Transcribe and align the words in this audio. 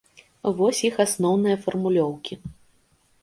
Вось 0.59 0.79
іх 0.89 0.95
асноўныя 1.03 1.57
фармулёўкі. 1.65 2.33